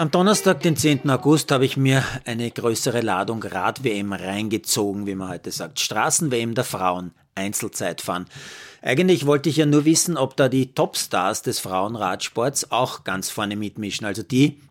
Am 0.00 0.10
Donnerstag, 0.10 0.62
den 0.62 0.78
10. 0.78 1.10
August, 1.10 1.52
habe 1.52 1.66
ich 1.66 1.76
mir 1.76 2.02
eine 2.24 2.50
größere 2.50 3.02
Ladung 3.02 3.42
Rad-WM 3.42 4.14
reingezogen, 4.14 5.06
wie 5.06 5.14
man 5.14 5.28
heute 5.28 5.50
sagt. 5.50 5.78
Straßen-WM 5.78 6.54
der 6.54 6.64
Frauen, 6.64 7.10
Einzelzeitfahren. 7.34 8.24
Eigentlich 8.80 9.26
wollte 9.26 9.50
ich 9.50 9.58
ja 9.58 9.66
nur 9.66 9.84
wissen, 9.84 10.16
ob 10.16 10.38
da 10.38 10.48
die 10.48 10.72
Topstars 10.72 11.42
des 11.42 11.58
Frauenradsports 11.58 12.70
auch 12.70 13.04
ganz 13.04 13.28
vorne 13.28 13.56
mitmischen. 13.56 14.06
Also 14.06 14.22
die, 14.22 14.62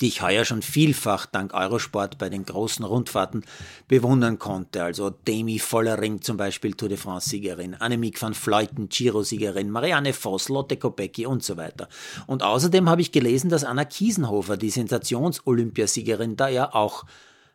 die 0.00 0.08
ich 0.08 0.22
heuer 0.22 0.44
schon 0.44 0.62
vielfach 0.62 1.26
dank 1.26 1.52
Eurosport 1.52 2.18
bei 2.18 2.28
den 2.28 2.44
großen 2.44 2.84
Rundfahrten 2.84 3.44
bewundern 3.88 4.38
konnte. 4.38 4.82
Also 4.82 5.10
Demi 5.10 5.58
Vollering 5.58 6.22
zum 6.22 6.36
Beispiel 6.36 6.74
Tour 6.74 6.88
de 6.88 6.98
France-Siegerin, 6.98 7.74
Annemiek 7.74 8.20
van 8.20 8.34
Fleuten 8.34 8.88
Giro-Siegerin, 8.88 9.70
Marianne 9.70 10.12
Voss, 10.12 10.48
Lotte 10.48 10.76
Kopecky 10.76 11.26
und 11.26 11.42
so 11.42 11.56
weiter. 11.56 11.88
Und 12.26 12.42
außerdem 12.42 12.88
habe 12.88 13.02
ich 13.02 13.12
gelesen, 13.12 13.50
dass 13.50 13.64
Anna 13.64 13.84
Kiesenhofer, 13.84 14.56
die 14.56 14.70
Sensations-Olympiasiegerin, 14.70 16.36
da 16.36 16.48
ja 16.48 16.74
auch 16.74 17.04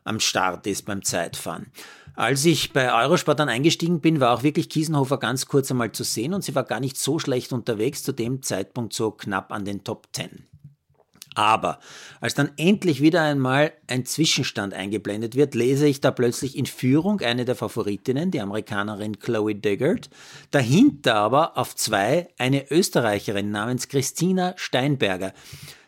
am 0.04 0.20
Start 0.20 0.68
ist 0.68 0.86
beim 0.86 1.04
Zeitfahren. 1.04 1.72
Als 2.16 2.46
ich 2.46 2.72
bei 2.72 2.94
Eurosport 2.94 3.40
dann 3.40 3.50
eingestiegen 3.50 4.00
bin, 4.00 4.22
war 4.22 4.34
auch 4.34 4.44
wirklich 4.44 4.70
Kiesenhofer 4.70 5.18
ganz 5.18 5.48
kurz 5.48 5.70
einmal 5.72 5.92
zu 5.92 6.04
sehen 6.04 6.34
und 6.34 6.44
sie 6.44 6.56
war 6.56 6.64
gar 6.64 6.80
nicht 6.80 6.98
so 6.98 7.20
schlecht 7.20 7.52
unterwegs, 7.52 8.04
zu 8.04 8.14
dem 8.14 8.42
Zeitpunkt 8.42 8.94
so 8.94 9.12
knapp 9.12 9.52
an 9.52 9.66
den 9.66 9.84
Top 9.84 10.08
10. 10.14 10.48
Aber 11.36 11.80
als 12.22 12.34
dann 12.34 12.52
endlich 12.58 13.02
wieder 13.02 13.22
einmal 13.22 13.74
ein 13.88 14.06
Zwischenstand 14.06 14.74
eingeblendet 14.74 15.36
wird, 15.36 15.54
lese 15.54 15.86
ich 15.86 16.02
da 16.02 16.12
plötzlich 16.12 16.58
in 16.58 16.66
Führung 16.66 17.20
eine 17.22 17.46
der 17.46 17.56
Favoritinnen, 17.56 18.32
die 18.32 18.42
Amerikanerin 18.42 19.20
Chloe 19.20 19.54
Deggert, 19.54 20.10
dahinter 20.52 21.16
aber 21.16 21.58
auf 21.58 21.76
zwei 21.76 22.30
eine 22.38 22.72
Österreicherin 22.72 23.52
namens 23.52 23.90
Christina 23.90 24.54
Steinberger. 24.56 25.34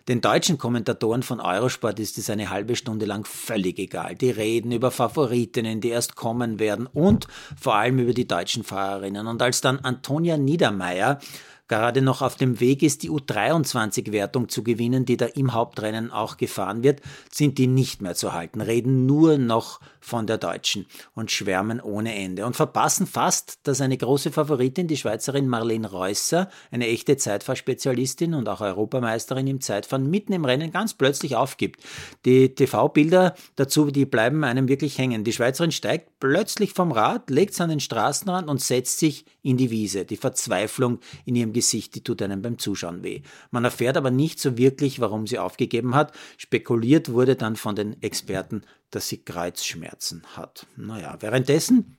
Den 0.08 0.22
deutschen 0.22 0.58
Kommentatoren 0.58 1.22
von 1.22 1.42
Eurosport 1.42 2.00
ist 2.00 2.18
es 2.18 2.30
eine 2.30 2.50
halbe 2.50 2.78
Stunde 2.78 3.06
lang 3.06 3.26
völlig 3.26 3.78
egal. 3.78 4.16
Die 4.16 4.30
reden 4.30 4.72
über 4.72 4.90
Favoritinnen, 4.90 5.82
die 5.82 5.90
erst 5.90 6.16
kommen 6.16 6.60
werden 6.60 6.88
und 6.88 7.28
vor 7.60 7.76
allem 7.76 8.00
über 8.00 8.14
die 8.14 8.28
deutschen 8.28 8.64
Fahrerinnen. 8.64 9.28
Und 9.28 9.42
als 9.42 9.60
dann 9.60 9.80
Antonia 9.80 10.38
Niedermeyer 10.38 11.20
gerade 11.68 12.02
noch 12.02 12.22
auf 12.22 12.36
dem 12.36 12.60
Weg 12.60 12.84
ist, 12.84 13.04
die 13.04 13.10
U23-Wertung 13.10 14.50
zu 14.50 14.64
gewinnen, 14.64 15.06
die 15.06 15.18
da 15.18 15.26
im 15.26 15.54
Hauptrennen 15.54 16.12
auch 16.12 16.38
gefahren 16.38 16.84
wird, 16.84 17.02
sind 17.32 17.58
die 17.58 17.68
nicht 17.68 18.02
mehr 18.02 18.16
zu 18.16 18.34
halten, 18.34 18.62
reden 18.62 19.06
nur 19.06 19.38
noch 19.38 19.80
von 20.00 20.26
der 20.26 20.38
Deutschen 20.38 20.86
und 21.14 21.32
schwärmen 21.32 21.82
ohne 21.82 22.16
Ende 22.16 22.46
und 22.46 22.56
verpassen 22.56 23.06
fast, 23.06 23.60
dass 23.64 23.82
eine 23.82 23.98
große 23.98 24.32
Favoritin, 24.32 24.88
die 24.88 24.96
Schweizerin 24.96 25.50
Marlene 25.50 25.92
Reusser, 25.92 26.50
eine 26.72 26.88
echte 26.88 27.18
Zeitfahrspezialistin 27.18 28.34
und 28.34 28.48
auch 28.48 28.62
Europameisterin 28.62 29.48
im 29.48 29.60
Zeitfahren, 29.60 30.10
mitten 30.10 30.32
im 30.32 30.46
Rennen 30.46 30.72
ganz 30.72 30.94
plötzlich 30.94 31.36
aufgibt. 31.36 31.84
Die 32.26 32.56
TV-Bilder 32.56 33.36
dazu, 33.58 33.92
die 33.92 34.06
bleiben 34.06 34.46
einem 34.46 34.70
wirklich 34.70 34.98
hängen. 34.98 35.26
Die 35.26 35.34
Schweizerin 35.34 35.72
steigt 35.72 36.20
plötzlich 36.20 36.74
vom 36.74 36.92
Rad, 36.92 37.30
legt 37.30 37.54
es 37.54 37.62
an 37.62 37.70
den 37.70 37.82
Straßenrand 37.82 38.48
und 38.48 38.62
setzt 38.62 39.00
sich 39.00 39.26
in 39.42 39.58
die 39.58 39.72
Wiese. 39.72 40.06
Die 40.06 40.18
Verzweiflung 40.18 41.00
in 41.26 41.36
ihrem 41.36 41.52
Gesicht, 41.58 41.96
die 41.96 42.04
tut 42.04 42.22
einem 42.22 42.44
beim 42.44 42.60
Zuschauen 42.60 43.02
weh. 43.02 43.24
Man 43.50 43.66
erfährt 43.66 43.98
aber 43.98 44.12
nicht 44.12 44.40
so 44.40 44.60
wirklich, 44.60 45.00
warum 45.00 45.26
sie 45.26 45.40
aufgegeben 45.40 45.96
hat. 45.96 46.12
Spekuliert 46.38 47.12
wurde 47.12 47.36
dann 47.36 47.56
von 47.56 47.76
den 47.76 48.00
Experten, 48.04 48.62
dass 48.92 49.08
sie 49.08 49.18
Kreuzschmerzen 49.18 50.22
hat. 50.36 50.68
Naja, 50.76 51.18
währenddessen 51.20 51.98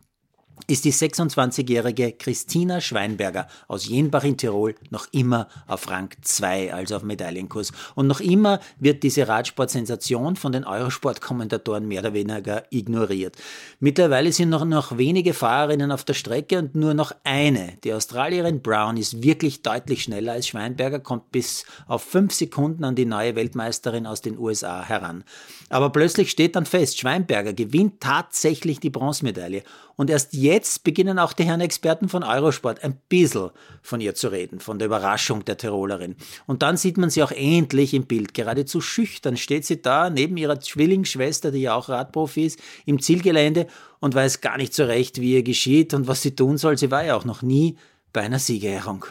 ist 0.67 0.85
die 0.85 0.93
26-jährige 0.93 2.13
Christina 2.13 2.81
Schweinberger 2.81 3.47
aus 3.69 3.87
Jenbach 3.87 4.25
in 4.25 4.37
Tirol 4.37 4.75
noch 4.91 5.07
immer 5.13 5.49
auf 5.67 5.89
Rang 5.89 6.11
2, 6.21 6.75
also 6.75 6.97
auf 6.97 7.03
Medaillenkurs. 7.03 7.73
Und 7.95 8.07
noch 8.07 8.21
immer 8.21 8.61
wird 8.79 9.03
diese 9.03 9.29
Radsportsensation 9.29 10.37
von 10.37 10.53
den 10.53 10.65
Eurosport-Kommentatoren 10.65 11.87
mehr 11.87 12.01
oder 12.01 12.13
weniger 12.13 12.65
ignoriert. 12.71 13.37
Mittlerweile 13.81 14.33
sind 14.33 14.51
noch, 14.51 14.65
noch 14.65 14.99
wenige 14.99 15.35
Fahrerinnen 15.35 15.93
auf 15.93 16.05
der 16.05 16.15
Strecke 16.15 16.59
und 16.59 16.75
nur 16.75 16.95
noch 16.95 17.13
eine. 17.25 17.79
Die 17.85 17.93
Australierin 17.93 18.61
Brown 18.63 18.97
ist 18.97 19.23
wirklich 19.23 19.63
deutlich 19.63 20.03
schneller 20.03 20.33
als 20.33 20.49
Schweinberger, 20.49 20.99
kommt 21.01 21.31
bis 21.33 21.65
auf 21.87 22.03
fünf 22.03 22.35
Sekunden 22.35 22.85
an 22.85 22.95
die 22.95 23.07
neue 23.07 23.37
Weltmeisterin 23.37 24.07
aus 24.07 24.21
den 24.21 24.39
USA 24.39 24.83
heran. 24.83 25.25
Aber 25.69 25.91
plötzlich 25.91 26.31
steht 26.31 26.57
dann 26.57 26.67
fest, 26.67 26.99
Schweinberger 26.99 27.53
gewinnt 27.53 28.01
tatsächlich 28.01 28.81
die 28.81 28.91
Bronzemedaille. 28.91 29.63
Und 29.97 30.11
erst 30.11 30.33
jetzt 30.33 30.48
beginnen 30.85 31.19
auch 31.19 31.33
die 31.33 31.45
Herren 31.45 31.61
Experten 31.61 32.09
von 32.09 32.23
Eurosport 32.23 32.83
ein 32.83 32.99
bisschen 33.09 33.51
von 33.83 34.01
ihr 34.01 34.15
zu 34.15 34.29
reden, 34.29 34.61
von 34.61 34.79
der 34.79 34.87
Überraschung 34.87 35.45
der 35.45 35.57
Tirolerin. 35.57 36.17
Und 36.47 36.63
dann 36.63 36.77
sieht 36.77 36.97
man 36.97 37.11
sie 37.11 37.23
auch 37.23 37.31
endlich 37.31 37.95
im 37.95 38.07
Bild. 38.07 38.35
Geradezu 38.35 38.81
schüchtern 38.81 39.37
steht 39.37 39.65
sie 39.65 39.83
da 39.83 40.11
neben 40.11 40.37
ihrer 40.37 40.61
Zwillingsschwester, 40.61 41.51
die 41.51 41.63
ja 41.63 41.75
auch 41.75 41.89
Radprofi 41.89 42.47
ist, 42.47 42.61
im 42.87 43.01
Zielgelände 43.01 43.67
und 44.01 44.15
weiß 44.15 44.41
gar 44.41 44.57
nicht 44.57 44.75
so 44.75 44.85
recht, 44.85 45.21
wie 45.21 45.35
ihr 45.35 45.43
geschieht 45.43 45.95
und 45.95 46.09
was 46.09 46.23
sie 46.23 46.35
tun 46.35 46.57
soll. 46.59 46.79
Sie 46.79 46.91
war 46.91 47.05
ja 47.05 47.17
auch 47.17 47.25
noch 47.25 47.43
nie 47.43 47.77
bei 48.13 48.23
einer 48.23 48.39
Siegerehrung. 48.39 49.07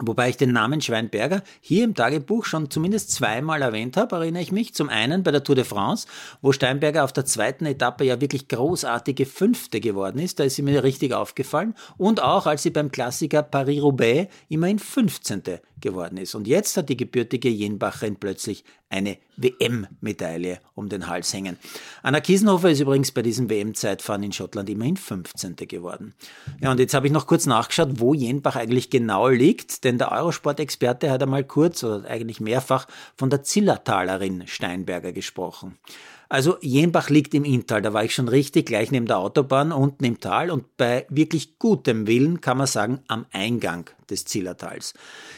Wobei 0.00 0.30
ich 0.30 0.36
den 0.38 0.52
Namen 0.52 0.80
Schweinberger 0.80 1.42
hier 1.60 1.84
im 1.84 1.94
Tagebuch 1.94 2.46
schon 2.46 2.70
zumindest 2.70 3.12
zweimal 3.12 3.60
erwähnt 3.60 3.96
habe, 3.96 4.16
erinnere 4.16 4.42
ich 4.42 4.50
mich. 4.50 4.74
Zum 4.74 4.88
einen 4.88 5.22
bei 5.22 5.30
der 5.30 5.44
Tour 5.44 5.54
de 5.54 5.64
France, 5.64 6.06
wo 6.40 6.52
Steinberger 6.52 7.04
auf 7.04 7.12
der 7.12 7.26
zweiten 7.26 7.66
Etappe 7.66 8.04
ja 8.04 8.20
wirklich 8.20 8.48
großartige 8.48 9.26
Fünfte 9.26 9.80
geworden 9.80 10.18
ist. 10.18 10.40
Da 10.40 10.44
ist 10.44 10.56
sie 10.56 10.62
mir 10.62 10.82
richtig 10.82 11.12
aufgefallen. 11.12 11.74
Und 11.98 12.22
auch 12.22 12.46
als 12.46 12.62
sie 12.62 12.70
beim 12.70 12.90
Klassiker 12.90 13.42
Paris-Roubaix 13.42 14.32
immerhin 14.48 14.78
15 14.78 15.42
geworden 15.82 16.16
ist. 16.16 16.34
Und 16.34 16.46
jetzt 16.46 16.76
hat 16.76 16.88
die 16.88 16.96
gebürtige 16.96 17.50
Jenbacherin 17.50 18.16
plötzlich 18.16 18.64
eine 18.88 19.18
WM-Medaille 19.36 20.60
um 20.74 20.88
den 20.88 21.08
Hals 21.08 21.32
hängen. 21.32 21.58
Anna 22.02 22.20
Kiesenhofer 22.20 22.70
ist 22.70 22.80
übrigens 22.80 23.12
bei 23.12 23.22
diesem 23.22 23.50
WM-Zeitfahren 23.50 24.22
in 24.22 24.32
Schottland 24.32 24.70
immerhin 24.70 24.96
15. 24.96 25.56
geworden. 25.56 26.14
Ja, 26.60 26.70
und 26.70 26.78
jetzt 26.78 26.94
habe 26.94 27.06
ich 27.06 27.12
noch 27.12 27.26
kurz 27.26 27.46
nachgeschaut, 27.46 28.00
wo 28.00 28.14
Jenbach 28.14 28.56
eigentlich 28.56 28.88
genau 28.88 29.28
liegt, 29.28 29.84
denn 29.84 29.98
der 29.98 30.12
Eurosport-Experte 30.12 31.10
hat 31.10 31.22
einmal 31.22 31.44
kurz 31.44 31.82
oder 31.84 32.08
eigentlich 32.08 32.40
mehrfach 32.40 32.86
von 33.16 33.30
der 33.30 33.42
Zillertalerin 33.42 34.46
Steinberger 34.46 35.12
gesprochen. 35.12 35.78
Also 36.32 36.56
Jenbach 36.62 37.10
liegt 37.10 37.34
im 37.34 37.44
Inntal, 37.44 37.82
da 37.82 37.92
war 37.92 38.04
ich 38.04 38.14
schon 38.14 38.26
richtig, 38.26 38.64
gleich 38.64 38.90
neben 38.90 39.04
der 39.04 39.18
Autobahn, 39.18 39.70
unten 39.70 40.02
im 40.02 40.18
Tal 40.18 40.50
und 40.50 40.78
bei 40.78 41.04
wirklich 41.10 41.58
gutem 41.58 42.06
Willen 42.06 42.40
kann 42.40 42.56
man 42.56 42.66
sagen 42.66 43.00
am 43.06 43.26
Eingang 43.32 43.90
des 44.08 44.24
Zillertals. 44.24 44.94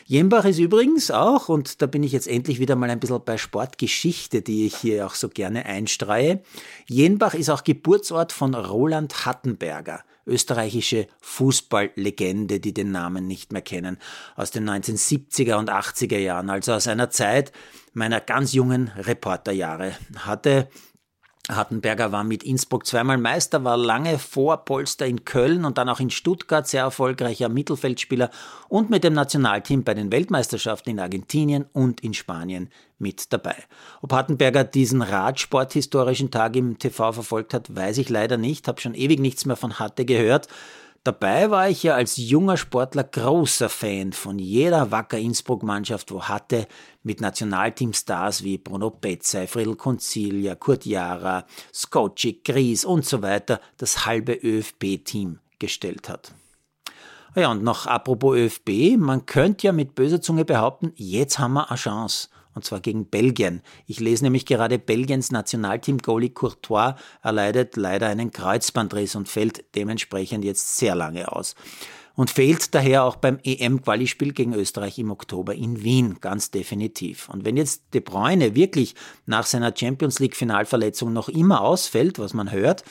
Jenbach 0.06 0.44
ist 0.44 0.60
übrigens 0.60 1.10
auch, 1.10 1.48
und 1.48 1.82
da 1.82 1.86
bin 1.86 2.04
ich 2.04 2.12
jetzt 2.12 2.28
endlich 2.28 2.60
wieder 2.60 2.76
mal 2.76 2.90
ein 2.90 3.00
bisschen 3.00 3.20
bei 3.24 3.38
Sportgeschichte, 3.38 4.40
die 4.40 4.66
ich 4.66 4.76
hier 4.76 5.04
auch 5.04 5.16
so 5.16 5.28
gerne 5.28 5.66
einstreue, 5.66 6.42
Jenbach 6.86 7.34
ist 7.34 7.50
auch 7.50 7.64
Geburtsort 7.64 8.30
von 8.30 8.54
Roland 8.54 9.26
Hattenberger 9.26 10.04
österreichische 10.26 11.08
Fußballlegende, 11.20 12.60
die 12.60 12.74
den 12.74 12.92
Namen 12.92 13.26
nicht 13.26 13.52
mehr 13.52 13.62
kennen, 13.62 13.98
aus 14.36 14.50
den 14.50 14.68
1970er 14.68 15.54
und 15.56 15.70
80er 15.70 16.18
Jahren, 16.18 16.50
also 16.50 16.72
aus 16.72 16.88
einer 16.88 17.10
Zeit 17.10 17.52
meiner 17.92 18.20
ganz 18.20 18.52
jungen 18.52 18.88
Reporterjahre. 18.96 19.92
Hatte 20.18 20.68
Hartenberger 21.50 22.10
war 22.10 22.24
mit 22.24 22.42
Innsbruck 22.42 22.86
zweimal 22.86 23.18
Meister, 23.18 23.64
war 23.64 23.76
lange 23.76 24.18
vor 24.18 24.64
Polster 24.64 25.06
in 25.06 25.26
Köln 25.26 25.66
und 25.66 25.76
dann 25.76 25.90
auch 25.90 26.00
in 26.00 26.08
Stuttgart 26.08 26.66
sehr 26.66 26.82
erfolgreicher 26.82 27.50
Mittelfeldspieler 27.50 28.30
und 28.68 28.88
mit 28.88 29.04
dem 29.04 29.12
Nationalteam 29.12 29.84
bei 29.84 29.92
den 29.92 30.10
Weltmeisterschaften 30.10 30.90
in 30.90 31.00
Argentinien 31.00 31.66
und 31.74 32.00
in 32.00 32.14
Spanien 32.14 32.70
mit 32.98 33.30
dabei. 33.32 33.56
Ob 34.00 34.12
Hartenberger 34.12 34.64
diesen 34.64 35.02
Radsporthistorischen 35.02 36.30
Tag 36.30 36.56
im 36.56 36.78
TV 36.78 37.12
verfolgt 37.12 37.52
hat, 37.52 37.76
weiß 37.76 37.98
ich 37.98 38.08
leider 38.08 38.38
nicht, 38.38 38.66
habe 38.66 38.80
schon 38.80 38.94
ewig 38.94 39.20
nichts 39.20 39.44
mehr 39.44 39.56
von 39.56 39.78
Hatte 39.78 40.06
gehört. 40.06 40.48
Dabei 41.04 41.50
war 41.50 41.68
ich 41.68 41.82
ja 41.82 41.94
als 41.96 42.16
junger 42.16 42.56
Sportler 42.56 43.04
großer 43.04 43.68
Fan 43.68 44.14
von 44.14 44.38
jeder 44.38 44.90
Wacker 44.90 45.18
Innsbruck-Mannschaft, 45.18 46.10
wo 46.10 46.22
hatte 46.22 46.66
mit 47.02 47.20
Nationalteamstars 47.20 48.42
wie 48.42 48.56
Bruno 48.56 48.88
Betzey, 48.88 49.46
Friedel 49.46 49.76
Concilia, 49.76 50.54
Kurt 50.54 50.86
Jara, 50.86 51.44
Skocic, 51.74 52.42
Gries 52.42 52.86
und 52.86 53.04
so 53.04 53.20
weiter 53.20 53.60
das 53.76 54.06
halbe 54.06 54.32
ÖFB-Team 54.32 55.40
gestellt 55.58 56.08
hat. 56.08 56.32
Ja, 57.34 57.50
und 57.50 57.62
noch 57.62 57.86
apropos 57.86 58.38
ÖFB, 58.38 58.96
man 58.96 59.26
könnte 59.26 59.66
ja 59.66 59.72
mit 59.74 59.94
böser 59.94 60.22
Zunge 60.22 60.46
behaupten, 60.46 60.92
jetzt 60.96 61.38
haben 61.38 61.52
wir 61.52 61.68
eine 61.68 61.76
Chance 61.76 62.28
und 62.54 62.64
zwar 62.64 62.80
gegen 62.80 63.06
Belgien. 63.06 63.62
Ich 63.86 64.00
lese 64.00 64.24
nämlich 64.24 64.46
gerade 64.46 64.78
Belgiens 64.78 65.30
Nationalteam-Goalie 65.30 66.30
Courtois 66.30 66.94
erleidet 67.22 67.76
leider 67.76 68.08
einen 68.08 68.30
Kreuzbandriss 68.30 69.14
und 69.14 69.28
fällt 69.28 69.64
dementsprechend 69.74 70.44
jetzt 70.44 70.76
sehr 70.76 70.94
lange 70.94 71.32
aus. 71.32 71.54
Und 72.16 72.30
fehlt 72.30 72.76
daher 72.76 73.04
auch 73.04 73.16
beim 73.16 73.40
EM-Qualispiel 73.42 74.32
gegen 74.32 74.54
Österreich 74.54 75.00
im 75.00 75.10
Oktober 75.10 75.52
in 75.54 75.82
Wien, 75.82 76.18
ganz 76.20 76.52
definitiv. 76.52 77.28
Und 77.28 77.44
wenn 77.44 77.56
jetzt 77.56 77.92
De 77.92 78.00
Bruyne 78.00 78.54
wirklich 78.54 78.94
nach 79.26 79.46
seiner 79.46 79.74
Champions 79.76 80.20
League-Finalverletzung 80.20 81.12
noch 81.12 81.28
immer 81.28 81.62
ausfällt, 81.62 82.20
was 82.20 82.32
man 82.32 82.52
hört, 82.52 82.84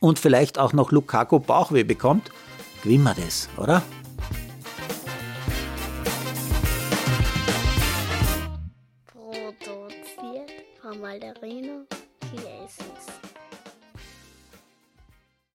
und 0.00 0.18
vielleicht 0.18 0.58
auch 0.58 0.72
noch 0.72 0.90
Lukaku 0.90 1.38
Bauchweh 1.38 1.84
bekommt, 1.84 2.30
gewinnen 2.82 3.04
wir 3.04 3.14
das, 3.14 3.48
oder? 3.56 3.82
Amalderino 11.02 11.84
Chiesens. 12.30 13.11